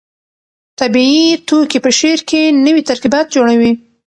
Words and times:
طبیعي 0.79 1.27
توکي 1.47 1.79
په 1.85 1.89
شعر 1.99 2.19
کې 2.29 2.41
نوي 2.65 2.81
ترکیبات 2.89 3.25
جوړوي. 3.35 3.71